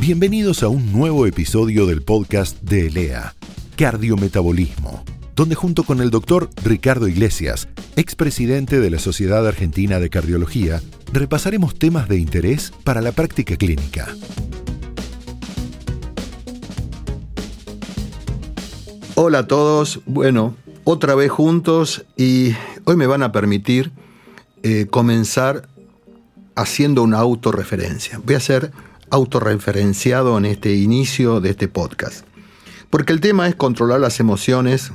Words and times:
Bienvenidos 0.00 0.62
a 0.62 0.68
un 0.68 0.92
nuevo 0.94 1.26
episodio 1.26 1.84
del 1.84 2.00
podcast 2.00 2.58
de 2.62 2.86
ELEA, 2.86 3.34
Cardiometabolismo, 3.76 5.04
donde 5.36 5.54
junto 5.54 5.82
con 5.84 6.00
el 6.00 6.08
doctor 6.08 6.48
Ricardo 6.64 7.06
Iglesias, 7.06 7.68
expresidente 7.96 8.80
de 8.80 8.88
la 8.88 8.98
Sociedad 8.98 9.46
Argentina 9.46 10.00
de 10.00 10.08
Cardiología, 10.08 10.80
repasaremos 11.12 11.78
temas 11.78 12.08
de 12.08 12.16
interés 12.16 12.72
para 12.82 13.02
la 13.02 13.12
práctica 13.12 13.56
clínica. 13.56 14.08
Hola 19.16 19.40
a 19.40 19.46
todos, 19.46 20.00
bueno, 20.06 20.56
otra 20.84 21.14
vez 21.14 21.30
juntos 21.30 22.06
y 22.16 22.54
hoy 22.84 22.96
me 22.96 23.06
van 23.06 23.22
a 23.22 23.32
permitir 23.32 23.92
eh, 24.62 24.86
comenzar 24.88 25.68
haciendo 26.56 27.02
una 27.02 27.18
autorreferencia. 27.18 28.18
Voy 28.24 28.36
a 28.36 28.40
ser 28.40 28.72
autorreferenciado 29.10 30.38
en 30.38 30.44
este 30.44 30.74
inicio 30.74 31.40
de 31.40 31.50
este 31.50 31.68
podcast. 31.68 32.24
Porque 32.88 33.12
el 33.12 33.20
tema 33.20 33.48
es 33.48 33.54
controlar 33.54 34.00
las 34.00 34.20
emociones, 34.20 34.92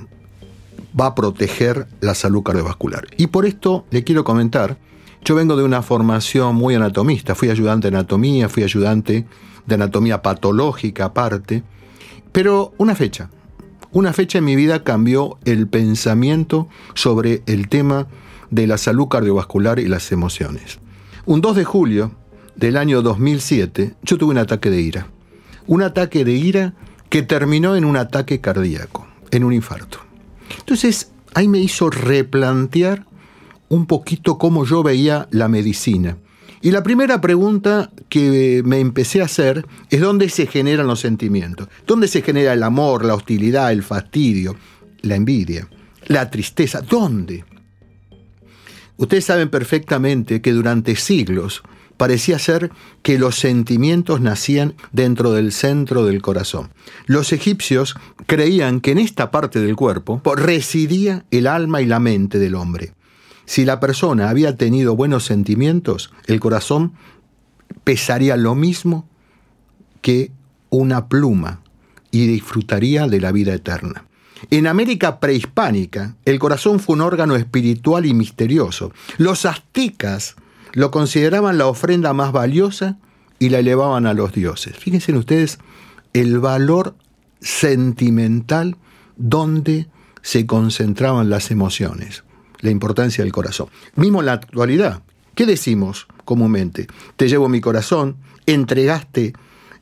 va 0.99 1.07
a 1.07 1.15
proteger 1.15 1.87
la 2.01 2.15
salud 2.15 2.43
cardiovascular. 2.43 3.07
Y 3.17 3.27
por 3.27 3.45
esto 3.45 3.85
le 3.91 4.03
quiero 4.03 4.23
comentar, 4.23 4.77
yo 5.23 5.35
vengo 5.35 5.55
de 5.55 5.63
una 5.63 5.81
formación 5.81 6.55
muy 6.55 6.75
anatomista, 6.75 7.35
fui 7.35 7.49
ayudante 7.49 7.89
de 7.89 7.97
anatomía, 7.97 8.49
fui 8.49 8.63
ayudante 8.63 9.25
de 9.65 9.75
anatomía 9.75 10.21
patológica 10.21 11.05
aparte, 11.05 11.63
pero 12.31 12.73
una 12.77 12.95
fecha, 12.95 13.29
una 13.91 14.13
fecha 14.13 14.37
en 14.39 14.45
mi 14.45 14.55
vida 14.55 14.83
cambió 14.83 15.37
el 15.45 15.67
pensamiento 15.67 16.67
sobre 16.93 17.43
el 17.45 17.69
tema 17.69 18.07
de 18.51 18.67
la 18.67 18.77
salud 18.77 19.07
cardiovascular 19.07 19.79
y 19.79 19.87
las 19.87 20.11
emociones. 20.11 20.79
Un 21.25 21.41
2 21.41 21.55
de 21.55 21.63
julio 21.63 22.11
del 22.55 22.77
año 22.77 23.01
2007, 23.01 23.95
yo 24.03 24.17
tuve 24.17 24.31
un 24.31 24.37
ataque 24.37 24.69
de 24.69 24.81
ira. 24.81 25.07
Un 25.67 25.81
ataque 25.81 26.23
de 26.23 26.33
ira 26.33 26.73
que 27.09 27.21
terminó 27.21 27.75
en 27.75 27.85
un 27.85 27.97
ataque 27.97 28.41
cardíaco, 28.41 29.07
en 29.31 29.43
un 29.43 29.53
infarto. 29.53 29.99
Entonces, 30.59 31.11
ahí 31.33 31.47
me 31.47 31.59
hizo 31.59 31.89
replantear 31.89 33.05
un 33.69 33.85
poquito 33.85 34.37
cómo 34.37 34.65
yo 34.65 34.83
veía 34.83 35.27
la 35.31 35.47
medicina. 35.47 36.17
Y 36.61 36.71
la 36.71 36.81
primera 36.81 37.21
pregunta 37.21 37.91
que 38.09 38.63
me 38.65 38.79
empecé 38.79 39.21
a 39.21 39.25
hacer 39.25 39.65
es 39.89 40.01
dónde 40.01 40.29
se 40.29 40.47
generan 40.47 40.87
los 40.87 40.99
sentimientos. 40.99 41.67
¿Dónde 41.85 42.07
se 42.07 42.21
genera 42.21 42.53
el 42.53 42.63
amor, 42.63 43.05
la 43.05 43.13
hostilidad, 43.13 43.71
el 43.71 43.83
fastidio, 43.83 44.55
la 45.01 45.15
envidia, 45.15 45.67
la 46.07 46.29
tristeza? 46.31 46.81
¿Dónde? 46.81 47.43
Ustedes 48.97 49.25
saben 49.25 49.49
perfectamente 49.49 50.41
que 50.41 50.53
durante 50.53 50.95
siglos 50.95 51.61
parecía 51.97 52.39
ser 52.39 52.71
que 53.01 53.17
los 53.17 53.39
sentimientos 53.39 54.21
nacían 54.21 54.75
dentro 54.91 55.31
del 55.31 55.51
centro 55.51 56.05
del 56.05 56.21
corazón. 56.21 56.71
Los 57.05 57.33
egipcios 57.33 57.95
creían 58.25 58.81
que 58.81 58.91
en 58.91 58.99
esta 58.99 59.31
parte 59.31 59.59
del 59.59 59.75
cuerpo 59.75 60.21
residía 60.35 61.25
el 61.31 61.47
alma 61.47 61.81
y 61.81 61.85
la 61.85 61.99
mente 61.99 62.39
del 62.39 62.55
hombre. 62.55 62.93
Si 63.45 63.63
la 63.63 63.79
persona 63.79 64.29
había 64.29 64.55
tenido 64.55 64.95
buenos 64.95 65.25
sentimientos, 65.25 66.11
el 66.25 66.39
corazón 66.39 66.93
pesaría 67.83 68.37
lo 68.37 68.55
mismo 68.55 69.07
que 70.01 70.31
una 70.69 71.07
pluma 71.07 71.61
y 72.11 72.27
disfrutaría 72.27 73.07
de 73.07 73.21
la 73.21 73.31
vida 73.31 73.53
eterna. 73.53 74.05
En 74.51 74.67
América 74.67 75.19
prehispánica, 75.19 76.15
el 76.25 76.39
corazón 76.39 76.79
fue 76.79 76.95
un 76.95 77.01
órgano 77.01 77.35
espiritual 77.35 78.05
y 78.05 78.13
misterioso. 78.13 78.91
Los 79.17 79.45
aztecas 79.45 80.35
lo 80.75 80.91
consideraban 80.91 81.57
la 81.57 81.67
ofrenda 81.67 82.13
más 82.13 82.33
valiosa 82.33 82.97
y 83.39 83.49
la 83.49 83.59
elevaban 83.59 84.05
a 84.05 84.13
los 84.13 84.33
dioses. 84.33 84.75
Fíjense 84.77 85.13
ustedes 85.13 85.57
el 86.13 86.39
valor 86.39 86.95
sentimental 87.39 88.75
donde 89.15 89.87
se 90.21 90.45
concentraban 90.45 91.29
las 91.29 91.49
emociones, 91.49 92.25
la 92.59 92.71
importancia 92.71 93.23
del 93.23 93.31
corazón. 93.31 93.69
Mismo 93.95 94.19
en 94.19 94.25
la 94.25 94.33
actualidad, 94.33 95.01
¿qué 95.33 95.45
decimos 95.45 96.07
comúnmente? 96.25 96.87
Te 97.15 97.29
llevo 97.29 97.47
mi 97.47 97.61
corazón, 97.61 98.17
entregaste 98.45 99.33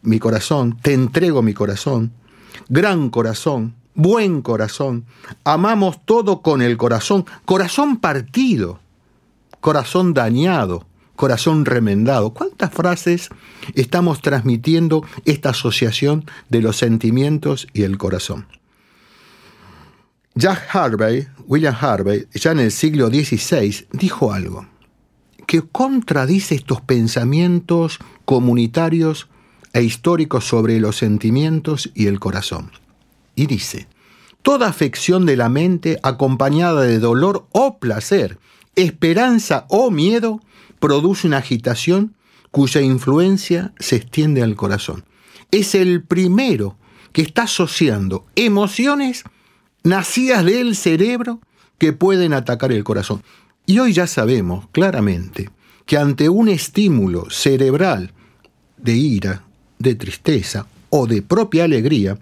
mi 0.04 0.20
corazón, 0.20 0.78
te 0.80 0.94
entrego 0.94 1.42
mi 1.42 1.56
corazón, 1.56 2.12
gran 2.70 3.10
corazón, 3.10 3.74
buen 3.96 4.44
corazón, 4.44 5.06
amamos 5.44 6.06
todo 6.06 6.44
con 6.44 6.62
el 6.62 6.78
corazón, 6.78 7.26
corazón 7.46 7.98
partido 7.98 8.80
corazón 9.64 10.14
dañado, 10.14 10.86
corazón 11.16 11.66
remendado. 11.66 12.34
¿Cuántas 12.34 12.72
frases 12.72 13.30
estamos 13.76 14.22
transmitiendo 14.22 15.06
esta 15.26 15.50
asociación 15.50 16.26
de 16.50 16.62
los 16.62 16.78
sentimientos 16.78 17.68
y 17.74 17.84
el 17.84 17.98
corazón? 17.98 18.48
Jack 20.36 20.76
Harvey, 20.76 21.28
William 21.46 21.76
Harvey, 21.80 22.28
ya 22.34 22.52
en 22.52 22.60
el 22.60 22.72
siglo 22.72 23.10
XVI, 23.10 23.88
dijo 23.92 24.34
algo 24.34 24.66
que 25.46 25.62
contradice 25.62 26.56
estos 26.56 26.82
pensamientos 26.82 28.00
comunitarios 28.26 29.28
e 29.74 29.84
históricos 29.84 30.46
sobre 30.46 30.80
los 30.80 30.98
sentimientos 30.98 31.92
y 31.94 32.08
el 32.08 32.20
corazón. 32.20 32.72
Y 33.36 33.48
dice, 33.48 33.88
toda 34.42 34.68
afección 34.68 35.26
de 35.26 35.38
la 35.38 35.50
mente 35.50 36.00
acompañada 36.02 36.82
de 36.82 37.00
dolor 37.00 37.46
o 37.52 37.78
placer 37.78 38.40
esperanza 38.76 39.66
o 39.70 39.92
miedo 39.92 40.40
produce 40.84 41.28
una 41.28 41.38
agitación 41.38 42.14
cuya 42.52 42.82
influencia 42.82 43.72
se 43.80 43.96
extiende 43.96 44.44
al 44.44 44.58
corazón. 44.58 45.06
Es 45.50 45.76
el 45.76 46.04
primero 46.04 46.76
que 47.14 47.22
está 47.22 47.44
asociando 47.44 48.26
emociones 48.36 49.24
nacidas 49.86 50.44
del 50.44 50.76
cerebro 50.76 51.40
que 51.78 51.94
pueden 51.94 52.34
atacar 52.34 52.74
el 52.74 52.84
corazón. 52.84 53.24
Y 53.66 53.80
hoy 53.80 53.94
ya 53.94 54.08
sabemos 54.08 54.68
claramente 54.74 55.50
que 55.86 55.96
ante 55.96 56.28
un 56.28 56.50
estímulo 56.50 57.30
cerebral 57.30 58.12
de 58.76 58.92
ira, 58.92 59.46
de 59.80 59.96
tristeza 59.96 60.68
o 60.90 61.08
de 61.08 61.22
propia 61.22 61.64
alegría, 61.64 62.18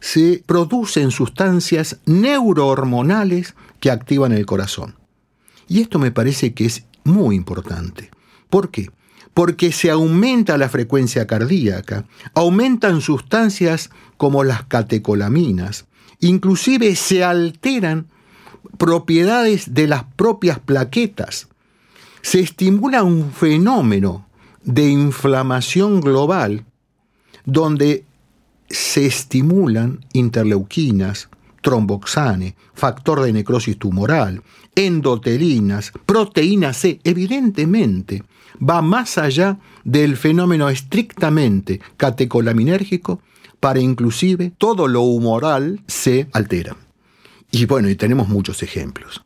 se 0.00 0.42
producen 0.46 1.10
sustancias 1.10 1.98
neurohormonales 2.06 3.54
que 3.80 3.90
activan 3.90 4.32
el 4.32 4.46
corazón. 4.46 4.94
Y 5.68 5.82
esto 5.82 5.98
me 5.98 6.10
parece 6.10 6.54
que 6.54 6.64
es 6.64 6.84
muy 7.08 7.36
importante. 7.36 8.10
¿Por 8.50 8.70
qué? 8.70 8.90
Porque 9.34 9.72
se 9.72 9.90
aumenta 9.90 10.58
la 10.58 10.68
frecuencia 10.68 11.26
cardíaca, 11.26 12.04
aumentan 12.34 13.00
sustancias 13.00 13.90
como 14.16 14.44
las 14.44 14.64
catecolaminas, 14.64 15.86
inclusive 16.20 16.94
se 16.96 17.24
alteran 17.24 18.06
propiedades 18.78 19.74
de 19.74 19.86
las 19.86 20.04
propias 20.04 20.58
plaquetas. 20.58 21.48
Se 22.22 22.40
estimula 22.40 23.02
un 23.02 23.32
fenómeno 23.32 24.26
de 24.64 24.88
inflamación 24.88 26.00
global 26.00 26.64
donde 27.44 28.04
se 28.68 29.06
estimulan 29.06 30.04
interleuquinas, 30.12 31.28
tromboxane, 31.68 32.56
factor 32.72 33.20
de 33.20 33.30
necrosis 33.30 33.78
tumoral, 33.78 34.42
endotelinas, 34.74 35.92
proteína 36.06 36.72
C, 36.72 36.98
evidentemente 37.04 38.22
va 38.58 38.80
más 38.80 39.18
allá 39.18 39.58
del 39.84 40.16
fenómeno 40.16 40.70
estrictamente 40.70 41.78
catecolaminérgico 41.98 43.20
para 43.60 43.80
inclusive 43.80 44.50
todo 44.56 44.88
lo 44.88 45.02
humoral 45.02 45.82
se 45.86 46.26
altera. 46.32 46.74
Y 47.50 47.66
bueno, 47.66 47.90
y 47.90 47.96
tenemos 47.96 48.28
muchos 48.28 48.62
ejemplos. 48.62 49.22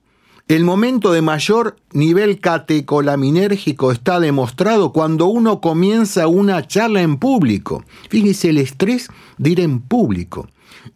El 0.48 0.64
momento 0.64 1.12
de 1.12 1.22
mayor 1.22 1.76
nivel 1.92 2.40
catecolaminérgico 2.40 3.92
está 3.92 4.18
demostrado 4.18 4.92
cuando 4.92 5.26
uno 5.26 5.60
comienza 5.60 6.26
una 6.26 6.66
charla 6.66 7.02
en 7.02 7.18
público. 7.18 7.84
Fíjese 8.10 8.50
el 8.50 8.58
estrés 8.58 9.10
de 9.38 9.50
ir 9.50 9.60
en 9.60 9.78
público 9.78 10.48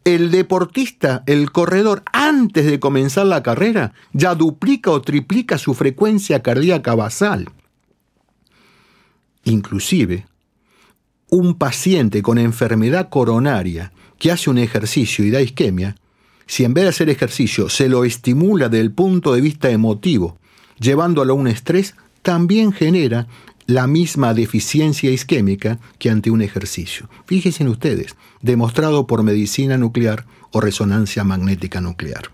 el 0.06 0.30
deportista, 0.30 1.24
el 1.26 1.50
corredor, 1.50 2.04
antes 2.12 2.64
de 2.64 2.78
comenzar 2.78 3.26
la 3.26 3.42
carrera, 3.42 3.92
ya 4.12 4.36
duplica 4.36 4.92
o 4.92 5.02
triplica 5.02 5.58
su 5.58 5.74
frecuencia 5.74 6.42
cardíaca 6.42 6.94
basal. 6.94 7.50
Inclusive, 9.42 10.24
un 11.28 11.58
paciente 11.58 12.22
con 12.22 12.38
enfermedad 12.38 13.08
coronaria 13.08 13.92
que 14.16 14.30
hace 14.30 14.48
un 14.48 14.58
ejercicio 14.58 15.24
y 15.24 15.30
da 15.30 15.42
isquemia, 15.42 15.96
si 16.46 16.62
en 16.62 16.72
vez 16.72 16.84
de 16.84 16.90
hacer 16.90 17.10
ejercicio 17.10 17.68
se 17.68 17.88
lo 17.88 18.04
estimula 18.04 18.68
del 18.68 18.92
punto 18.92 19.34
de 19.34 19.40
vista 19.40 19.70
emotivo, 19.70 20.38
llevándolo 20.78 21.32
a 21.32 21.36
un 21.36 21.48
estrés, 21.48 21.96
también 22.22 22.70
genera 22.70 23.26
la 23.66 23.86
misma 23.86 24.32
deficiencia 24.32 25.10
isquémica 25.10 25.78
que 25.98 26.10
ante 26.10 26.30
un 26.30 26.42
ejercicio. 26.42 27.08
Fíjense 27.26 27.68
ustedes, 27.68 28.16
demostrado 28.40 29.06
por 29.06 29.22
medicina 29.22 29.76
nuclear 29.76 30.24
o 30.52 30.60
resonancia 30.60 31.24
magnética 31.24 31.80
nuclear. 31.80 32.30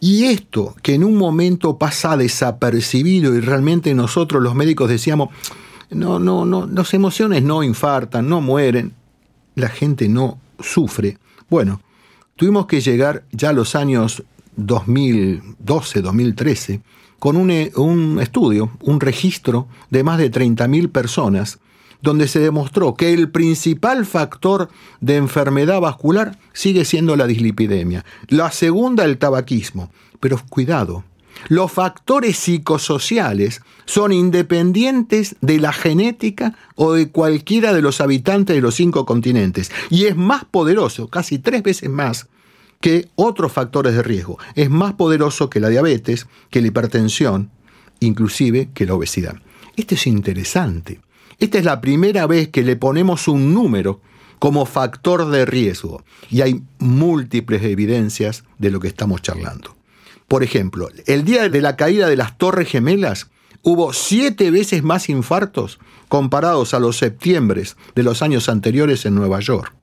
Y 0.00 0.24
esto 0.24 0.74
que 0.82 0.94
en 0.94 1.04
un 1.04 1.16
momento 1.16 1.78
pasa 1.78 2.16
desapercibido 2.16 3.34
y 3.34 3.40
realmente 3.40 3.94
nosotros 3.94 4.42
los 4.42 4.54
médicos 4.54 4.90
decíamos, 4.90 5.30
no, 5.90 6.18
no, 6.18 6.44
no, 6.44 6.66
las 6.66 6.92
emociones 6.94 7.42
no 7.42 7.62
infartan, 7.62 8.28
no 8.28 8.40
mueren, 8.40 8.92
la 9.54 9.68
gente 9.68 10.08
no 10.08 10.38
sufre. 10.58 11.18
Bueno, 11.48 11.80
tuvimos 12.36 12.66
que 12.66 12.80
llegar 12.80 13.24
ya 13.30 13.50
a 13.50 13.52
los 13.52 13.74
años 13.76 14.24
2012, 14.56 16.02
2013, 16.02 16.82
con 17.24 17.38
un, 17.38 17.50
eh, 17.50 17.72
un 17.76 18.20
estudio, 18.20 18.70
un 18.82 19.00
registro 19.00 19.66
de 19.88 20.04
más 20.04 20.18
de 20.18 20.30
30.000 20.30 20.92
personas, 20.92 21.58
donde 22.02 22.28
se 22.28 22.38
demostró 22.38 22.96
que 22.96 23.14
el 23.14 23.30
principal 23.30 24.04
factor 24.04 24.68
de 25.00 25.16
enfermedad 25.16 25.80
vascular 25.80 26.38
sigue 26.52 26.84
siendo 26.84 27.16
la 27.16 27.26
dislipidemia. 27.26 28.04
La 28.28 28.50
segunda, 28.50 29.06
el 29.06 29.16
tabaquismo. 29.16 29.90
Pero 30.20 30.38
cuidado, 30.50 31.02
los 31.48 31.72
factores 31.72 32.36
psicosociales 32.36 33.62
son 33.86 34.12
independientes 34.12 35.36
de 35.40 35.60
la 35.60 35.72
genética 35.72 36.58
o 36.74 36.92
de 36.92 37.08
cualquiera 37.08 37.72
de 37.72 37.80
los 37.80 38.02
habitantes 38.02 38.54
de 38.54 38.60
los 38.60 38.74
cinco 38.74 39.06
continentes 39.06 39.72
y 39.88 40.04
es 40.04 40.14
más 40.14 40.44
poderoso, 40.44 41.08
casi 41.08 41.38
tres 41.38 41.62
veces 41.62 41.88
más, 41.88 42.28
que 42.84 43.08
otros 43.14 43.50
factores 43.50 43.94
de 43.94 44.02
riesgo. 44.02 44.38
Es 44.54 44.68
más 44.68 44.92
poderoso 44.92 45.48
que 45.48 45.58
la 45.58 45.70
diabetes, 45.70 46.26
que 46.50 46.60
la 46.60 46.66
hipertensión, 46.66 47.50
inclusive 48.00 48.68
que 48.74 48.84
la 48.84 48.92
obesidad. 48.92 49.36
Esto 49.74 49.94
es 49.94 50.06
interesante. 50.06 51.00
Esta 51.38 51.56
es 51.56 51.64
la 51.64 51.80
primera 51.80 52.26
vez 52.26 52.48
que 52.48 52.62
le 52.62 52.76
ponemos 52.76 53.26
un 53.26 53.54
número 53.54 54.02
como 54.38 54.66
factor 54.66 55.30
de 55.30 55.46
riesgo 55.46 56.04
y 56.28 56.42
hay 56.42 56.62
múltiples 56.78 57.62
evidencias 57.62 58.44
de 58.58 58.70
lo 58.70 58.80
que 58.80 58.88
estamos 58.88 59.22
charlando. 59.22 59.74
Por 60.28 60.42
ejemplo, 60.42 60.90
el 61.06 61.24
día 61.24 61.48
de 61.48 61.62
la 61.62 61.76
caída 61.76 62.06
de 62.06 62.16
las 62.16 62.36
Torres 62.36 62.68
Gemelas 62.68 63.30
hubo 63.62 63.94
siete 63.94 64.50
veces 64.50 64.82
más 64.82 65.08
infartos 65.08 65.78
comparados 66.08 66.74
a 66.74 66.80
los 66.80 66.98
septiembres 66.98 67.78
de 67.94 68.02
los 68.02 68.20
años 68.20 68.50
anteriores 68.50 69.06
en 69.06 69.14
Nueva 69.14 69.40
York. 69.40 69.74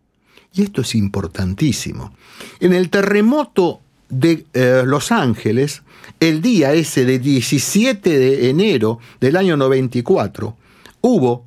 Y 0.53 0.63
esto 0.63 0.81
es 0.81 0.95
importantísimo. 0.95 2.13
En 2.59 2.73
el 2.73 2.89
terremoto 2.89 3.79
de 4.09 4.45
eh, 4.53 4.83
Los 4.85 5.11
Ángeles, 5.11 5.83
el 6.19 6.41
día 6.41 6.73
ese 6.73 7.05
de 7.05 7.19
17 7.19 8.19
de 8.19 8.49
enero 8.49 8.99
del 9.21 9.37
año 9.37 9.55
94, 9.55 10.57
hubo 11.01 11.45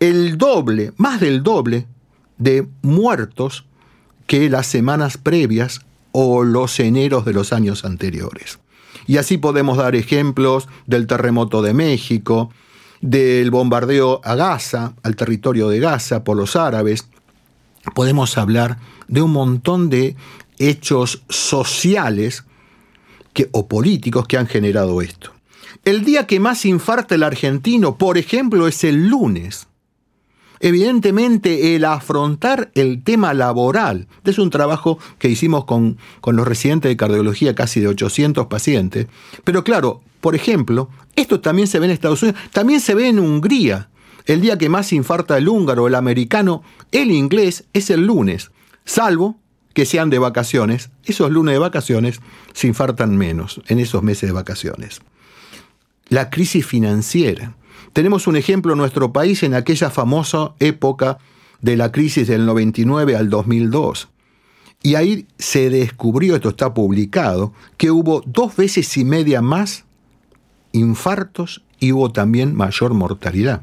el 0.00 0.36
doble, 0.36 0.92
más 0.96 1.20
del 1.20 1.42
doble, 1.42 1.86
de 2.38 2.66
muertos 2.82 3.64
que 4.26 4.50
las 4.50 4.66
semanas 4.66 5.16
previas 5.16 5.80
o 6.12 6.44
los 6.44 6.78
eneros 6.80 7.24
de 7.24 7.32
los 7.32 7.52
años 7.52 7.84
anteriores. 7.84 8.58
Y 9.06 9.16
así 9.16 9.38
podemos 9.38 9.78
dar 9.78 9.96
ejemplos 9.96 10.68
del 10.86 11.06
terremoto 11.06 11.62
de 11.62 11.74
México, 11.74 12.50
del 13.00 13.50
bombardeo 13.50 14.20
a 14.22 14.34
Gaza, 14.34 14.94
al 15.02 15.16
territorio 15.16 15.68
de 15.68 15.80
Gaza 15.80 16.22
por 16.22 16.36
los 16.36 16.54
árabes. 16.54 17.08
Podemos 17.94 18.38
hablar 18.38 18.78
de 19.08 19.22
un 19.22 19.32
montón 19.32 19.90
de 19.90 20.16
hechos 20.58 21.22
sociales 21.28 22.44
o 23.52 23.66
políticos 23.66 24.26
que 24.26 24.36
han 24.36 24.46
generado 24.46 25.02
esto. 25.02 25.32
El 25.84 26.04
día 26.04 26.26
que 26.26 26.38
más 26.38 26.64
infarta 26.64 27.14
el 27.14 27.22
argentino, 27.22 27.96
por 27.96 28.18
ejemplo, 28.18 28.68
es 28.68 28.84
el 28.84 29.08
lunes. 29.08 29.66
Evidentemente, 30.60 31.74
el 31.74 31.84
afrontar 31.84 32.70
el 32.74 33.02
tema 33.02 33.34
laboral, 33.34 34.06
es 34.24 34.38
un 34.38 34.50
trabajo 34.50 34.98
que 35.18 35.28
hicimos 35.28 35.64
con, 35.64 35.98
con 36.20 36.36
los 36.36 36.46
residentes 36.46 36.88
de 36.88 36.96
cardiología, 36.96 37.56
casi 37.56 37.80
de 37.80 37.88
800 37.88 38.46
pacientes, 38.46 39.08
pero 39.42 39.64
claro, 39.64 40.02
por 40.20 40.36
ejemplo, 40.36 40.88
esto 41.16 41.40
también 41.40 41.66
se 41.66 41.80
ve 41.80 41.86
en 41.86 41.90
Estados 41.90 42.22
Unidos, 42.22 42.40
también 42.52 42.80
se 42.80 42.94
ve 42.94 43.08
en 43.08 43.18
Hungría. 43.18 43.88
El 44.26 44.40
día 44.40 44.58
que 44.58 44.68
más 44.68 44.92
infarta 44.92 45.36
el 45.36 45.48
húngaro, 45.48 45.86
el 45.86 45.94
americano, 45.94 46.62
el 46.92 47.10
inglés 47.10 47.64
es 47.72 47.90
el 47.90 48.06
lunes, 48.06 48.50
salvo 48.84 49.36
que 49.74 49.86
sean 49.86 50.10
de 50.10 50.18
vacaciones. 50.18 50.90
Esos 51.04 51.30
lunes 51.30 51.54
de 51.54 51.58
vacaciones 51.58 52.20
se 52.52 52.66
infartan 52.66 53.16
menos 53.16 53.60
en 53.68 53.78
esos 53.78 54.02
meses 54.02 54.28
de 54.28 54.32
vacaciones. 54.32 55.00
La 56.08 56.30
crisis 56.30 56.66
financiera. 56.66 57.56
Tenemos 57.92 58.26
un 58.26 58.36
ejemplo 58.36 58.72
en 58.72 58.78
nuestro 58.78 59.12
país 59.12 59.42
en 59.42 59.54
aquella 59.54 59.90
famosa 59.90 60.54
época 60.60 61.18
de 61.60 61.76
la 61.76 61.92
crisis 61.92 62.28
del 62.28 62.46
99 62.46 63.16
al 63.16 63.30
2002. 63.30 64.08
Y 64.82 64.96
ahí 64.96 65.26
se 65.38 65.70
descubrió, 65.70 66.34
esto 66.34 66.50
está 66.50 66.74
publicado, 66.74 67.52
que 67.76 67.90
hubo 67.90 68.22
dos 68.26 68.56
veces 68.56 68.96
y 68.96 69.04
media 69.04 69.40
más 69.40 69.84
infartos 70.72 71.62
y 71.78 71.92
hubo 71.92 72.10
también 72.10 72.54
mayor 72.54 72.94
mortalidad. 72.94 73.62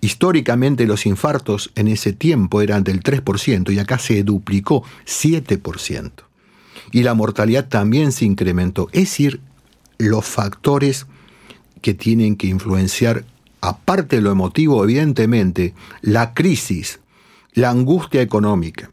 Históricamente 0.00 0.86
los 0.86 1.04
infartos 1.06 1.70
en 1.74 1.88
ese 1.88 2.12
tiempo 2.12 2.62
eran 2.62 2.84
del 2.84 3.02
3% 3.02 3.72
y 3.72 3.78
acá 3.78 3.98
se 3.98 4.22
duplicó 4.22 4.82
7%. 5.06 6.10
Y 6.92 7.02
la 7.02 7.14
mortalidad 7.14 7.68
también 7.68 8.12
se 8.12 8.24
incrementó. 8.24 8.88
Es 8.92 9.10
decir, 9.10 9.40
los 9.98 10.24
factores 10.24 11.06
que 11.82 11.94
tienen 11.94 12.36
que 12.36 12.46
influenciar 12.46 13.24
aparte 13.60 14.16
de 14.16 14.22
lo 14.22 14.32
emotivo, 14.32 14.82
evidentemente, 14.84 15.74
la 16.00 16.34
crisis, 16.34 17.00
la 17.52 17.70
angustia 17.70 18.22
económica. 18.22 18.90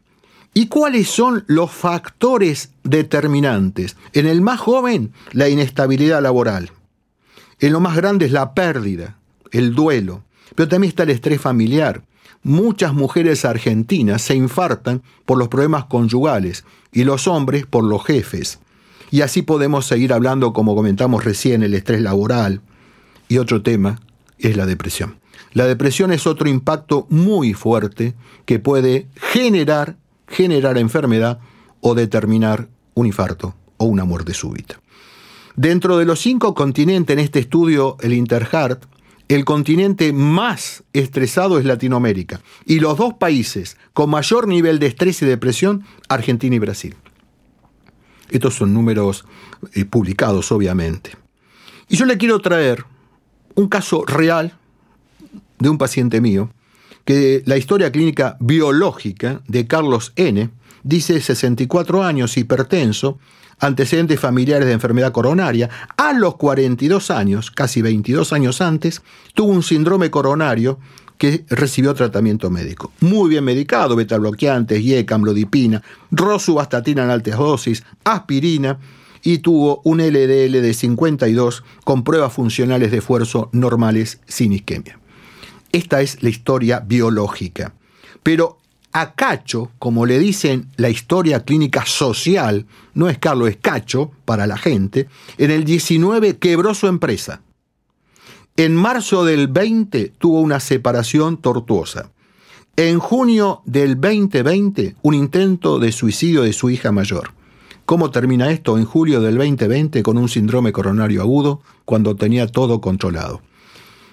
¿Y 0.54 0.66
cuáles 0.66 1.08
son 1.08 1.44
los 1.46 1.70
factores 1.70 2.70
determinantes? 2.82 3.96
En 4.12 4.26
el 4.26 4.40
más 4.40 4.60
joven, 4.60 5.12
la 5.32 5.48
inestabilidad 5.48 6.22
laboral. 6.22 6.70
En 7.60 7.72
lo 7.72 7.80
más 7.80 7.96
grande 7.96 8.26
es 8.26 8.32
la 8.32 8.54
pérdida, 8.54 9.18
el 9.50 9.74
duelo. 9.74 10.24
Pero 10.54 10.68
también 10.68 10.90
está 10.90 11.02
el 11.04 11.10
estrés 11.10 11.40
familiar. 11.40 12.02
Muchas 12.42 12.94
mujeres 12.94 13.44
argentinas 13.44 14.22
se 14.22 14.34
infartan 14.34 15.02
por 15.26 15.38
los 15.38 15.48
problemas 15.48 15.86
conyugales 15.86 16.64
y 16.92 17.04
los 17.04 17.26
hombres 17.26 17.66
por 17.66 17.84
los 17.84 18.04
jefes. 18.04 18.60
Y 19.10 19.22
así 19.22 19.42
podemos 19.42 19.86
seguir 19.86 20.12
hablando, 20.12 20.52
como 20.52 20.74
comentamos 20.74 21.24
recién, 21.24 21.62
el 21.62 21.74
estrés 21.74 22.00
laboral. 22.00 22.60
Y 23.28 23.38
otro 23.38 23.62
tema, 23.62 24.00
es 24.38 24.56
la 24.56 24.66
depresión. 24.66 25.18
La 25.52 25.66
depresión 25.66 26.12
es 26.12 26.26
otro 26.26 26.48
impacto 26.48 27.06
muy 27.10 27.54
fuerte 27.54 28.14
que 28.44 28.58
puede 28.58 29.08
generar, 29.16 29.96
generar 30.26 30.78
enfermedad 30.78 31.40
o 31.80 31.94
determinar 31.94 32.68
un 32.94 33.06
infarto 33.06 33.54
o 33.76 33.86
una 33.86 34.04
muerte 34.04 34.34
súbita. 34.34 34.80
Dentro 35.56 35.96
de 35.98 36.04
los 36.04 36.20
cinco 36.20 36.54
continentes 36.54 37.14
en 37.14 37.20
este 37.20 37.40
estudio, 37.40 37.96
el 38.00 38.12
Interheart, 38.12 38.84
el 39.28 39.44
continente 39.44 40.12
más 40.12 40.84
estresado 40.94 41.58
es 41.58 41.66
Latinoamérica 41.66 42.40
y 42.64 42.80
los 42.80 42.96
dos 42.96 43.14
países 43.14 43.76
con 43.92 44.10
mayor 44.10 44.48
nivel 44.48 44.78
de 44.78 44.86
estrés 44.86 45.20
y 45.22 45.26
depresión, 45.26 45.84
Argentina 46.08 46.56
y 46.56 46.58
Brasil. 46.58 46.96
Estos 48.30 48.54
son 48.54 48.72
números 48.74 49.26
eh, 49.74 49.84
publicados, 49.84 50.50
obviamente. 50.50 51.12
Y 51.88 51.96
yo 51.96 52.06
le 52.06 52.18
quiero 52.18 52.40
traer 52.40 52.84
un 53.54 53.68
caso 53.68 54.04
real 54.06 54.56
de 55.58 55.68
un 55.68 55.78
paciente 55.78 56.20
mío, 56.20 56.50
que 57.04 57.42
la 57.46 57.56
historia 57.56 57.90
clínica 57.90 58.36
biológica 58.40 59.42
de 59.48 59.66
Carlos 59.66 60.12
N. 60.16 60.50
dice 60.82 61.20
64 61.20 62.02
años, 62.04 62.36
hipertenso, 62.36 63.18
antecedentes 63.58 64.20
familiares 64.20 64.66
de 64.66 64.72
enfermedad 64.72 65.12
coronaria, 65.12 65.68
a 65.96 66.12
los 66.12 66.36
42 66.36 67.10
años, 67.10 67.50
casi 67.50 67.82
22 67.82 68.32
años 68.32 68.60
antes, 68.60 69.02
tuvo 69.34 69.52
un 69.52 69.62
síndrome 69.62 70.10
coronario 70.10 70.78
que 71.18 71.44
recibió 71.48 71.94
tratamiento 71.94 72.48
médico. 72.48 72.92
Muy 73.00 73.30
bien 73.30 73.44
medicado, 73.44 73.96
beta-bloqueantes, 73.96 74.80
IECA, 74.80 75.16
amlodipina, 75.16 75.82
rosuvastatina 76.10 77.02
en 77.04 77.10
altas 77.10 77.36
dosis, 77.36 77.84
aspirina, 78.04 78.78
y 79.22 79.38
tuvo 79.38 79.80
un 79.84 79.98
LDL 79.98 80.62
de 80.62 80.74
52 80.74 81.64
con 81.84 82.04
pruebas 82.04 82.32
funcionales 82.32 82.92
de 82.92 82.98
esfuerzo 82.98 83.50
normales 83.52 84.20
sin 84.26 84.52
isquemia. 84.52 84.98
Esta 85.72 86.00
es 86.00 86.22
la 86.22 86.28
historia 86.28 86.80
biológica. 86.80 87.74
Pero 88.22 88.57
a 88.92 89.14
Cacho, 89.14 89.70
como 89.78 90.06
le 90.06 90.18
dicen 90.18 90.68
la 90.76 90.90
historia 90.90 91.44
clínica 91.44 91.84
social, 91.86 92.66
no 92.94 93.08
es 93.08 93.18
Carlos, 93.18 93.50
es 93.50 93.56
Cacho 93.56 94.10
para 94.24 94.46
la 94.46 94.56
gente, 94.56 95.08
en 95.36 95.50
el 95.50 95.64
19 95.64 96.38
quebró 96.38 96.74
su 96.74 96.86
empresa. 96.86 97.42
En 98.56 98.74
marzo 98.74 99.24
del 99.24 99.48
20 99.48 100.12
tuvo 100.18 100.40
una 100.40 100.58
separación 100.58 101.36
tortuosa. 101.36 102.10
En 102.76 102.98
junio 102.98 103.62
del 103.64 104.00
2020, 104.00 104.96
un 105.02 105.14
intento 105.14 105.78
de 105.78 105.92
suicidio 105.92 106.42
de 106.42 106.52
su 106.52 106.70
hija 106.70 106.90
mayor. 106.90 107.32
¿Cómo 107.84 108.10
termina 108.10 108.50
esto? 108.50 108.76
En 108.76 108.84
julio 108.84 109.20
del 109.20 109.36
2020 109.36 110.02
con 110.02 110.18
un 110.18 110.28
síndrome 110.28 110.72
coronario 110.72 111.22
agudo 111.22 111.62
cuando 111.84 112.16
tenía 112.16 112.46
todo 112.46 112.80
controlado. 112.80 113.40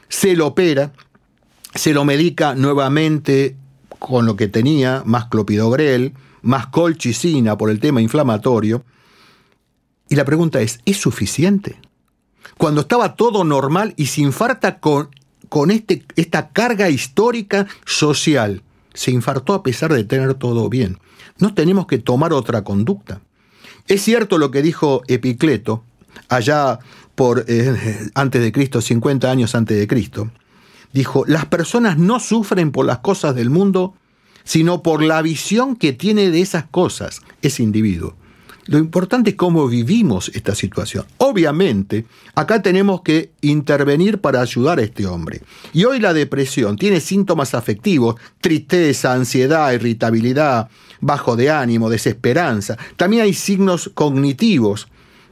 Se 0.10 0.36
lo 0.36 0.48
opera, 0.48 0.94
se 1.74 1.94
lo 1.94 2.06
medica 2.06 2.56
nuevamente 2.56 3.56
con 4.06 4.26
lo 4.26 4.36
que 4.36 4.48
tenía, 4.48 5.02
más 5.06 5.26
clopidogrel, 5.26 6.14
más 6.42 6.68
colchicina 6.68 7.58
por 7.58 7.70
el 7.70 7.80
tema 7.80 8.02
inflamatorio. 8.02 8.84
Y 10.10 10.16
la 10.16 10.26
pregunta 10.26 10.62
es, 10.62 10.80
¿es 10.86 10.98
suficiente? 10.98 11.80
Cuando 12.58 12.82
estaba 12.82 13.16
todo 13.16 13.44
normal 13.44 13.94
y 13.98 14.06
se 14.06 14.22
infarta 14.22 14.80
con 14.80 15.10
con 15.50 15.72
este, 15.72 16.04
esta 16.16 16.50
carga 16.50 16.90
histórica 16.90 17.68
social. 17.86 18.62
Se 18.94 19.12
infartó 19.12 19.54
a 19.54 19.64
pesar 19.64 19.94
de 19.94 20.04
tener 20.04 20.34
todo 20.34 20.70
bien. 20.70 21.00
No 21.38 21.54
tenemos 21.54 21.88
que 21.88 21.98
tomar 21.98 22.34
otra 22.34 22.64
conducta. 22.64 23.22
Es 23.88 24.02
cierto 24.02 24.38
lo 24.38 24.52
que 24.52 24.62
dijo 24.62 25.02
Epicleto, 25.08 25.84
allá 26.30 26.80
por 27.14 27.46
eh, 27.48 28.10
antes 28.16 28.42
de 28.42 28.52
Cristo, 28.52 28.82
50 28.82 29.30
años 29.30 29.56
antes 29.56 29.78
de 29.78 29.88
Cristo. 29.88 30.32
Dijo, 30.96 31.26
las 31.28 31.46
personas 31.48 31.98
no 31.98 32.22
sufren 32.22 32.72
por 32.72 32.86
las 32.86 33.00
cosas 33.00 33.36
del 33.36 33.50
mundo, 33.50 33.96
sino 34.46 34.82
por 34.82 35.04
la 35.04 35.22
visión 35.22 35.76
que 35.76 35.92
tiene 35.92 36.32
de 36.32 36.40
esas 36.40 36.68
cosas 36.72 37.22
ese 37.42 37.64
individuo. 37.64 38.16
Lo 38.68 38.78
importante 38.78 39.32
es 39.32 39.36
cómo 39.36 39.68
vivimos 39.68 40.32
esta 40.34 40.56
situación. 40.56 41.04
Obviamente, 41.18 42.06
acá 42.34 42.62
tenemos 42.62 43.02
que 43.02 43.32
intervenir 43.42 44.22
para 44.22 44.40
ayudar 44.40 44.80
a 44.80 44.84
este 44.84 45.06
hombre. 45.06 45.42
Y 45.74 45.84
hoy 45.84 46.00
la 46.00 46.14
depresión 46.14 46.78
tiene 46.78 47.02
síntomas 47.02 47.56
afectivos, 47.56 48.16
tristeza, 48.40 49.12
ansiedad, 49.12 49.74
irritabilidad, 49.74 50.70
bajo 51.02 51.36
de 51.36 51.52
ánimo, 51.52 51.90
desesperanza. 51.90 52.78
También 52.96 53.24
hay 53.24 53.34
signos 53.34 53.92
cognitivos, 53.94 54.88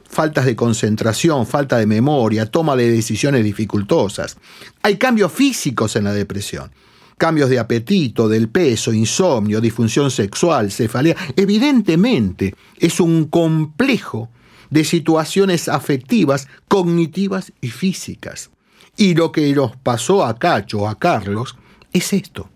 faltas 0.08 0.44
de 0.44 0.56
concentración, 0.56 1.46
falta 1.46 1.78
de 1.78 1.86
memoria, 1.86 2.46
toma 2.46 2.76
de 2.76 2.90
decisiones 2.90 3.44
dificultosas. 3.44 4.36
Hay 4.82 4.96
cambios 4.96 5.32
físicos 5.32 5.96
en 5.96 6.04
la 6.04 6.12
depresión 6.12 6.70
cambios 7.16 7.48
de 7.48 7.58
apetito, 7.58 8.28
del 8.28 8.48
peso, 8.48 8.92
insomnio, 8.92 9.60
disfunción 9.60 10.10
sexual, 10.10 10.70
cefalea. 10.70 11.16
Evidentemente 11.36 12.54
es 12.76 13.00
un 13.00 13.26
complejo 13.26 14.30
de 14.70 14.84
situaciones 14.84 15.68
afectivas, 15.68 16.48
cognitivas 16.68 17.52
y 17.60 17.68
físicas. 17.68 18.50
Y 18.96 19.14
lo 19.14 19.32
que 19.32 19.54
nos 19.54 19.76
pasó 19.76 20.24
a 20.24 20.38
Cacho, 20.38 20.88
a 20.88 20.98
Carlos, 20.98 21.56
es 21.92 22.12
esto. 22.12 22.48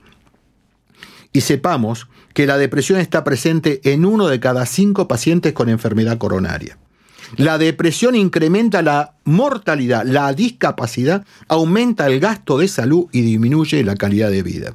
Y 1.33 1.43
sepamos 1.43 2.09
que 2.35 2.47
la 2.47 2.59
depresión 2.59 3.01
está 3.01 3.25
presente 3.25 3.81
en 3.93 4.05
uno 4.05 4.29
de 4.29 4.41
cada 4.41 4.67
cinco 4.67 5.09
pacientes 5.09 5.53
con 5.53 5.69
enfermedad 5.69 6.19
coronaria. 6.19 6.79
La 7.37 7.59
depresión 7.59 8.15
incrementa 8.15 8.83
la 8.83 9.15
mortalidad, 9.25 10.05
la 10.05 10.33
discapacidad, 10.33 11.25
aumenta 11.49 12.07
el 12.07 12.21
gasto 12.21 12.59
de 12.59 12.69
salud 12.69 13.07
y 13.13 13.21
disminuye 13.23 13.85
la 13.85 13.97
calidad 13.97 14.31
de 14.31 14.43
vida. 14.43 14.75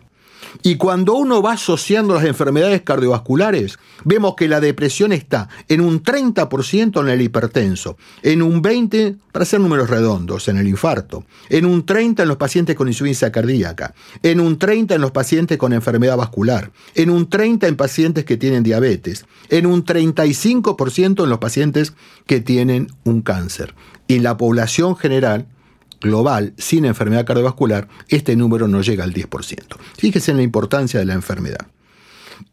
Y 0.61 0.75
cuando 0.75 1.13
uno 1.15 1.41
va 1.41 1.53
asociando 1.53 2.13
las 2.13 2.25
enfermedades 2.25 2.81
cardiovasculares, 2.81 3.79
vemos 4.03 4.35
que 4.35 4.47
la 4.47 4.59
depresión 4.59 5.11
está 5.11 5.49
en 5.67 5.81
un 5.81 6.03
30% 6.03 7.01
en 7.01 7.09
el 7.09 7.21
hipertenso, 7.21 7.97
en 8.21 8.41
un 8.41 8.61
20%, 8.61 9.17
para 9.31 9.43
hacer 9.43 9.59
números 9.59 9.89
redondos, 9.89 10.47
en 10.47 10.57
el 10.57 10.67
infarto, 10.67 11.25
en 11.49 11.65
un 11.65 11.85
30% 11.85 12.21
en 12.21 12.27
los 12.27 12.37
pacientes 12.37 12.75
con 12.75 12.87
insuficiencia 12.87 13.31
cardíaca, 13.31 13.95
en 14.21 14.39
un 14.39 14.59
30% 14.59 14.93
en 14.93 15.01
los 15.01 15.11
pacientes 15.11 15.57
con 15.57 15.73
enfermedad 15.73 16.17
vascular, 16.17 16.71
en 16.93 17.09
un 17.09 17.27
30% 17.27 17.67
en 17.67 17.75
pacientes 17.75 18.25
que 18.25 18.37
tienen 18.37 18.61
diabetes, 18.61 19.25
en 19.49 19.65
un 19.65 19.83
35% 19.83 21.23
en 21.23 21.29
los 21.29 21.39
pacientes 21.39 21.93
que 22.27 22.41
tienen 22.41 22.87
un 23.03 23.21
cáncer. 23.21 23.73
Y 24.07 24.15
en 24.15 24.23
la 24.23 24.37
población 24.37 24.95
general, 24.95 25.47
global 26.03 26.53
sin 26.57 26.85
enfermedad 26.85 27.25
cardiovascular, 27.25 27.87
este 28.09 28.35
número 28.35 28.67
no 28.67 28.81
llega 28.81 29.03
al 29.03 29.13
10%. 29.13 29.77
Fíjese 29.97 30.31
en 30.31 30.37
la 30.37 30.43
importancia 30.43 30.99
de 30.99 31.05
la 31.05 31.13
enfermedad. 31.13 31.65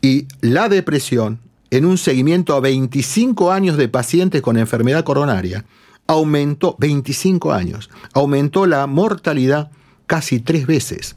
Y 0.00 0.26
la 0.40 0.68
depresión, 0.68 1.40
en 1.70 1.84
un 1.84 1.98
seguimiento 1.98 2.54
a 2.54 2.60
25 2.60 3.52
años 3.52 3.76
de 3.76 3.88
pacientes 3.88 4.40
con 4.40 4.56
enfermedad 4.56 5.04
coronaria, 5.04 5.66
aumentó, 6.06 6.76
25 6.78 7.52
años, 7.52 7.90
aumentó 8.14 8.66
la 8.66 8.86
mortalidad 8.86 9.70
casi 10.06 10.40
tres 10.40 10.66
veces 10.66 11.16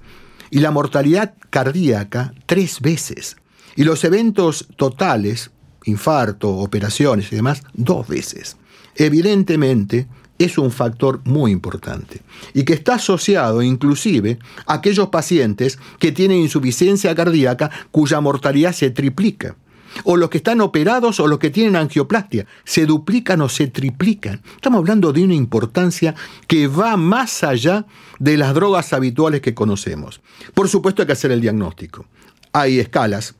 y 0.51 0.59
la 0.59 0.71
mortalidad 0.71 1.33
cardíaca 1.49 2.33
tres 2.45 2.81
veces. 2.81 3.37
Y 3.75 3.85
los 3.85 4.03
eventos 4.03 4.67
totales, 4.75 5.49
infarto, 5.85 6.49
operaciones 6.49 7.31
y 7.31 7.35
demás, 7.35 7.63
dos 7.73 8.07
veces. 8.07 8.57
Evidentemente, 8.95 10.07
es 10.39 10.57
un 10.57 10.71
factor 10.71 11.21
muy 11.25 11.51
importante 11.51 12.21
y 12.53 12.63
que 12.63 12.73
está 12.73 12.95
asociado 12.95 13.61
inclusive 13.61 14.39
a 14.65 14.75
aquellos 14.75 15.09
pacientes 15.09 15.79
que 15.99 16.11
tienen 16.11 16.39
insuficiencia 16.39 17.13
cardíaca 17.15 17.69
cuya 17.91 18.19
mortalidad 18.19 18.73
se 18.73 18.89
triplica 18.89 19.55
o 20.03 20.17
los 20.17 20.29
que 20.29 20.37
están 20.37 20.61
operados 20.61 21.19
o 21.19 21.27
los 21.27 21.39
que 21.39 21.49
tienen 21.49 21.75
angioplastia, 21.75 22.45
se 22.63 22.85
duplican 22.85 23.41
o 23.41 23.49
se 23.49 23.67
triplican. 23.67 24.41
Estamos 24.55 24.79
hablando 24.79 25.13
de 25.13 25.23
una 25.23 25.35
importancia 25.35 26.15
que 26.47 26.67
va 26.67 26.97
más 26.97 27.43
allá 27.43 27.85
de 28.19 28.37
las 28.37 28.53
drogas 28.53 28.93
habituales 28.93 29.41
que 29.41 29.53
conocemos. 29.53 30.21
Por 30.53 30.67
supuesto 30.67 31.01
hay 31.01 31.05
que 31.07 31.13
hacer 31.13 31.31
el 31.31 31.41
diagnóstico. 31.41 32.05
Hay 32.53 32.79
escalas. 32.79 33.35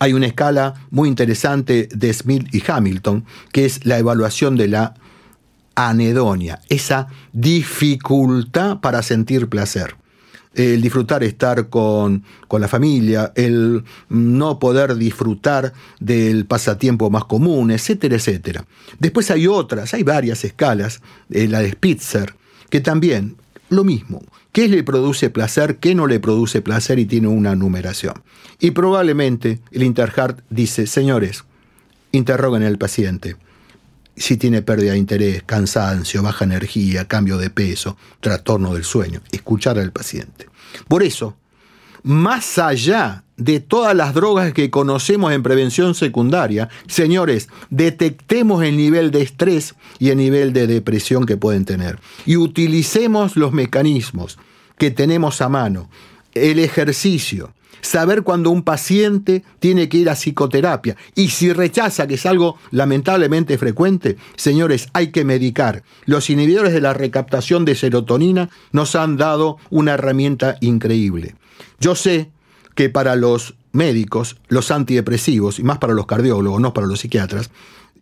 Hay 0.00 0.12
una 0.12 0.26
escala 0.26 0.74
muy 0.90 1.08
interesante 1.08 1.88
de 1.92 2.12
Smith 2.12 2.48
y 2.52 2.62
Hamilton, 2.68 3.24
que 3.52 3.64
es 3.64 3.84
la 3.84 3.98
evaluación 3.98 4.56
de 4.56 4.68
la 4.68 4.94
anedonia, 5.86 6.60
esa 6.68 7.06
dificultad 7.32 8.80
para 8.80 9.00
sentir 9.02 9.48
placer. 9.48 9.94
El 10.54 10.82
disfrutar 10.82 11.22
estar 11.22 11.68
con, 11.68 12.24
con, 12.48 12.60
la 12.60 12.66
familia, 12.66 13.32
el 13.36 13.84
no 14.08 14.58
poder 14.58 14.96
disfrutar 14.96 15.72
del 16.00 16.46
pasatiempo 16.46 17.10
más 17.10 17.26
común, 17.26 17.70
etcétera, 17.70 18.16
etcétera. 18.16 18.64
Después 18.98 19.30
hay 19.30 19.46
otras, 19.46 19.94
hay 19.94 20.02
varias 20.02 20.42
escalas, 20.44 21.00
eh, 21.30 21.46
la 21.46 21.60
de 21.60 21.70
Spitzer, 21.70 22.34
que 22.70 22.80
también 22.80 23.36
lo 23.68 23.84
mismo. 23.84 24.20
¿Qué 24.50 24.68
le 24.68 24.82
produce 24.82 25.30
placer? 25.30 25.76
¿Qué 25.76 25.94
no 25.94 26.08
le 26.08 26.18
produce 26.18 26.60
placer? 26.60 26.98
Y 26.98 27.06
tiene 27.06 27.28
una 27.28 27.54
numeración. 27.54 28.14
Y 28.58 28.72
probablemente 28.72 29.60
el 29.70 29.84
Interhart 29.84 30.40
dice, 30.50 30.88
señores, 30.88 31.44
interroguen 32.10 32.64
al 32.64 32.78
paciente 32.78 33.36
si 34.18 34.36
tiene 34.36 34.62
pérdida 34.62 34.92
de 34.92 34.98
interés, 34.98 35.42
cansancio, 35.44 36.22
baja 36.22 36.44
energía, 36.44 37.06
cambio 37.06 37.38
de 37.38 37.50
peso, 37.50 37.96
trastorno 38.20 38.74
del 38.74 38.84
sueño, 38.84 39.20
escuchar 39.32 39.78
al 39.78 39.92
paciente. 39.92 40.46
Por 40.88 41.02
eso, 41.02 41.36
más 42.02 42.58
allá 42.58 43.24
de 43.36 43.60
todas 43.60 43.94
las 43.94 44.14
drogas 44.14 44.52
que 44.52 44.70
conocemos 44.70 45.32
en 45.32 45.42
prevención 45.42 45.94
secundaria, 45.94 46.68
señores, 46.86 47.48
detectemos 47.70 48.64
el 48.64 48.76
nivel 48.76 49.10
de 49.10 49.22
estrés 49.22 49.74
y 49.98 50.10
el 50.10 50.18
nivel 50.18 50.52
de 50.52 50.66
depresión 50.66 51.24
que 51.24 51.36
pueden 51.36 51.64
tener 51.64 51.98
y 52.26 52.36
utilicemos 52.36 53.36
los 53.36 53.52
mecanismos 53.52 54.38
que 54.76 54.90
tenemos 54.90 55.40
a 55.40 55.48
mano, 55.48 55.88
el 56.34 56.58
ejercicio, 56.58 57.52
saber 57.80 58.22
cuando 58.22 58.50
un 58.50 58.62
paciente 58.62 59.44
tiene 59.58 59.88
que 59.88 59.98
ir 59.98 60.10
a 60.10 60.14
psicoterapia 60.14 60.96
y 61.14 61.28
si 61.28 61.52
rechaza, 61.52 62.06
que 62.06 62.14
es 62.14 62.26
algo 62.26 62.56
lamentablemente 62.70 63.58
frecuente, 63.58 64.16
señores, 64.36 64.88
hay 64.92 65.08
que 65.08 65.24
medicar. 65.24 65.82
Los 66.04 66.30
inhibidores 66.30 66.72
de 66.72 66.80
la 66.80 66.94
recaptación 66.94 67.64
de 67.64 67.74
serotonina 67.74 68.50
nos 68.72 68.94
han 68.94 69.16
dado 69.16 69.58
una 69.70 69.94
herramienta 69.94 70.56
increíble. 70.60 71.34
Yo 71.80 71.94
sé 71.94 72.30
que 72.74 72.88
para 72.88 73.16
los 73.16 73.54
médicos, 73.72 74.36
los 74.48 74.70
antidepresivos, 74.70 75.58
y 75.58 75.62
más 75.62 75.78
para 75.78 75.94
los 75.94 76.06
cardiólogos, 76.06 76.60
no 76.60 76.72
para 76.72 76.86
los 76.86 77.00
psiquiatras, 77.00 77.50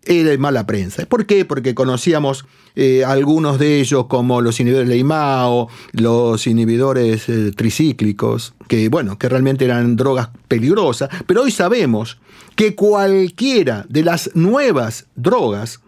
era 0.06 0.30
de 0.30 0.38
mala 0.38 0.66
prensa. 0.66 1.04
¿Por 1.06 1.26
qué? 1.26 1.44
Porque 1.44 1.74
conocíamos 1.74 2.46
eh, 2.74 3.04
algunos 3.04 3.58
de 3.58 3.80
ellos 3.80 4.06
como 4.06 4.40
los 4.40 4.60
inhibidores 4.60 4.88
de 4.88 4.98
IMAO, 4.98 5.68
los 5.92 6.46
inhibidores 6.46 7.28
eh, 7.28 7.52
tricíclicos, 7.54 8.54
que 8.68 8.88
bueno, 8.88 9.18
que 9.18 9.28
realmente 9.28 9.64
eran 9.64 9.96
drogas 9.96 10.30
peligrosas, 10.48 11.10
pero 11.26 11.42
hoy 11.42 11.50
sabemos 11.50 12.18
que 12.54 12.74
cualquiera 12.74 13.84
de 13.88 14.02
las 14.02 14.30
nuevas 14.34 15.06
drogas 15.14 15.80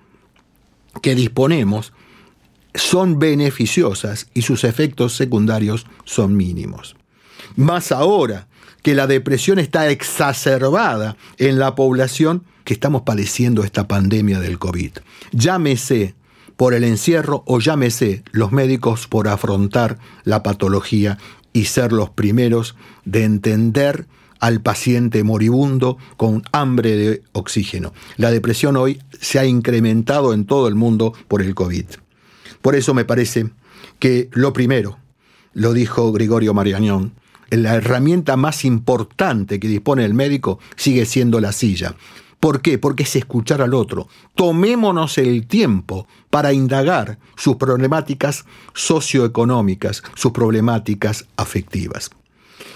que 1.00 1.14
disponemos 1.14 1.92
son 2.75 3.18
beneficiosas 3.18 4.28
y 4.34 4.42
sus 4.42 4.64
efectos 4.64 5.14
secundarios 5.14 5.87
son 6.04 6.37
mínimos. 6.37 6.96
Más 7.59 7.91
ahora 7.91 8.47
que 8.85 8.95
la 8.95 9.09
depresión 9.09 9.59
está 9.59 9.91
exacerbada 9.91 11.17
en 11.38 11.59
la 11.59 11.75
población, 11.75 12.45
que 12.62 12.73
estamos 12.73 13.03
padeciendo 13.03 13.65
esta 13.65 13.88
pandemia 13.88 14.38
del 14.38 14.61
COVID. 14.61 14.93
Llámese 15.33 16.15
por 16.57 16.73
el 16.73 16.85
encierro 16.85 17.43
o 17.47 17.59
llámese 17.59 18.23
los 18.31 18.53
médicos 18.53 19.09
por 19.09 19.27
afrontar 19.27 19.99
la 20.23 20.45
patología 20.45 21.19
y 21.53 21.65
ser 21.65 21.91
los 21.91 22.11
primeros 22.11 22.77
de 23.05 23.25
entender 23.25 24.07
al 24.38 24.61
paciente 24.61 25.25
moribundo 25.25 25.99
con 26.17 26.45
hambre 26.53 26.95
de 26.95 27.23
oxígeno. 27.33 27.93
La 28.19 28.31
depresión 28.31 28.77
hoy 28.77 29.03
se 29.21 29.41
ha 29.41 29.47
incrementado 29.47 30.33
en 30.33 30.45
todo 30.45 30.69
el 30.69 30.77
mundo 30.77 31.12
por 31.27 31.43
el 31.43 31.57
COVID. 31.57 31.87
Por 32.62 32.77
eso 32.77 32.95
me 32.95 33.05
parece 33.05 33.50
que 33.99 34.29
lo 34.31 34.53
primero, 34.53 34.99
lo 35.55 35.73
dijo 35.73 36.12
Gregorio 36.12 36.55
Mariañón, 36.55 37.15
la 37.50 37.76
herramienta 37.76 38.37
más 38.37 38.64
importante 38.64 39.59
que 39.59 39.69
dispone 39.69 40.05
el 40.05 40.14
médico 40.14 40.59
sigue 40.76 41.07
siendo 41.07 41.40
la 41.40 41.52
silla 41.52 41.95
¿Por 42.40 42.62
qué? 42.62 42.78
Porque 42.78 43.02
es 43.02 43.17
escuchar 43.17 43.62
al 43.62 43.75
otro. 43.75 44.09
Tomémonos 44.35 45.19
el 45.19 45.47
tiempo 45.47 46.07
para 46.31 46.52
indagar 46.52 47.19
sus 47.37 47.57
problemáticas 47.57 48.45
socioeconómicas, 48.75 50.05
sus 50.14 50.33
problemáticas 50.33 51.26
afectivas. 51.37 52.11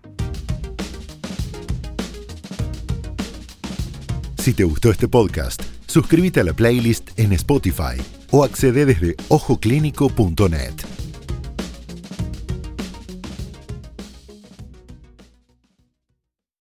Si 4.38 4.52
te 4.54 4.64
gustó 4.64 4.90
este 4.90 5.06
podcast, 5.06 5.62
suscríbete 5.86 6.40
a 6.40 6.44
la 6.44 6.52
playlist 6.52 7.10
en 7.16 7.32
Spotify 7.32 8.02
o 8.32 8.42
accede 8.42 8.86
desde 8.86 9.14
ojoclínico.net. 9.28 11.01